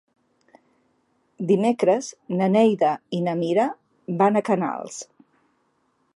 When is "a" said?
4.43-4.45